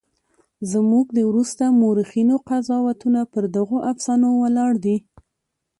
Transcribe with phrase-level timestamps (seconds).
[0.71, 4.97] زموږ د وروسته مورخینو قضاوتونه پر دغو افسانو ولاړ دي.